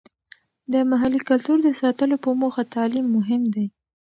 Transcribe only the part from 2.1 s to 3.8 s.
په موخه تعلیم مهم دی.